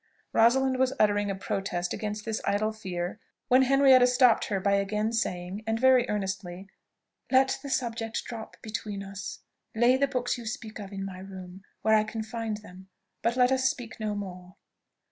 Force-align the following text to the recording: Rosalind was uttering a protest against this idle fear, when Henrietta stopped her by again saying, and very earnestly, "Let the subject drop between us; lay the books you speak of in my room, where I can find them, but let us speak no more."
Rosalind 0.33 0.77
was 0.79 0.93
uttering 0.99 1.29
a 1.29 1.35
protest 1.35 1.93
against 1.93 2.25
this 2.25 2.41
idle 2.43 2.71
fear, 2.73 3.19
when 3.49 3.61
Henrietta 3.61 4.07
stopped 4.07 4.45
her 4.45 4.59
by 4.59 4.71
again 4.73 5.13
saying, 5.13 5.63
and 5.67 5.79
very 5.79 6.09
earnestly, 6.09 6.67
"Let 7.31 7.59
the 7.61 7.69
subject 7.69 8.23
drop 8.25 8.57
between 8.63 9.03
us; 9.03 9.41
lay 9.75 9.97
the 9.97 10.07
books 10.07 10.39
you 10.39 10.47
speak 10.47 10.79
of 10.79 10.91
in 10.91 11.05
my 11.05 11.19
room, 11.19 11.61
where 11.83 11.93
I 11.93 12.03
can 12.03 12.23
find 12.23 12.57
them, 12.57 12.89
but 13.21 13.35
let 13.35 13.51
us 13.51 13.69
speak 13.69 13.99
no 13.99 14.15
more." 14.15 14.55